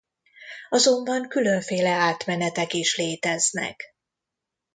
[0.69, 3.83] Azonban különféle átmenetek is léteznek.